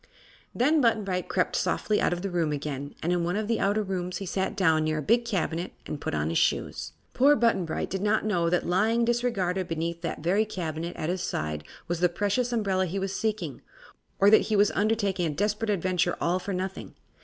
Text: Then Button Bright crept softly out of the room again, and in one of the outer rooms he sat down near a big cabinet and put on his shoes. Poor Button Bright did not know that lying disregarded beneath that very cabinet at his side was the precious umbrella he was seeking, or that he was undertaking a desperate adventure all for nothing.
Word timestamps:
Then 0.55 0.81
Button 0.81 1.03
Bright 1.03 1.29
crept 1.29 1.55
softly 1.55 2.01
out 2.01 2.11
of 2.11 2.23
the 2.23 2.31
room 2.31 2.51
again, 2.51 2.95
and 3.03 3.13
in 3.13 3.23
one 3.23 3.35
of 3.35 3.47
the 3.47 3.59
outer 3.59 3.83
rooms 3.83 4.17
he 4.17 4.25
sat 4.25 4.57
down 4.57 4.83
near 4.83 4.97
a 4.97 5.01
big 5.03 5.25
cabinet 5.25 5.73
and 5.85 6.01
put 6.01 6.15
on 6.15 6.29
his 6.29 6.39
shoes. 6.39 6.93
Poor 7.13 7.35
Button 7.35 7.65
Bright 7.65 7.91
did 7.91 8.01
not 8.01 8.25
know 8.25 8.49
that 8.49 8.65
lying 8.65 9.05
disregarded 9.05 9.67
beneath 9.67 10.01
that 10.01 10.23
very 10.23 10.43
cabinet 10.43 10.95
at 10.95 11.09
his 11.09 11.21
side 11.21 11.63
was 11.87 11.99
the 11.99 12.09
precious 12.09 12.51
umbrella 12.51 12.87
he 12.87 12.97
was 12.97 13.15
seeking, 13.15 13.61
or 14.17 14.31
that 14.31 14.41
he 14.49 14.55
was 14.55 14.71
undertaking 14.71 15.27
a 15.27 15.35
desperate 15.35 15.69
adventure 15.69 16.17
all 16.19 16.39
for 16.39 16.51
nothing. 16.51 16.95